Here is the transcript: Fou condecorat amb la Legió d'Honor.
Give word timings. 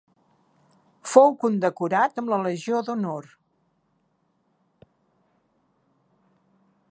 Fou 1.09 1.35
condecorat 1.43 2.17
amb 2.21 2.31
la 2.33 2.39
Legió 2.45 2.79
d'Honor. 2.87 3.27